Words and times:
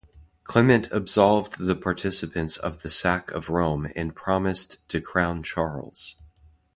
Clement 0.45 0.91
absolved 0.91 1.59
the 1.59 1.75
participants 1.75 2.57
of 2.57 2.81
the 2.81 2.89
sack 2.89 3.29
of 3.29 3.51
Rome 3.51 3.91
and 3.95 4.15
promised 4.15 4.79
to 4.89 4.99
crown 4.99 5.43
Charles. 5.43 6.17